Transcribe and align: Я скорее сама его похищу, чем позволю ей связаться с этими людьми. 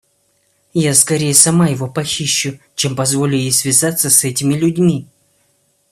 Я 0.73 0.95
скорее 0.95 1.35
сама 1.35 1.67
его 1.67 1.87
похищу, 1.87 2.57
чем 2.73 2.95
позволю 2.95 3.35
ей 3.37 3.51
связаться 3.51 4.09
с 4.09 4.23
этими 4.23 4.55
людьми. 4.55 5.07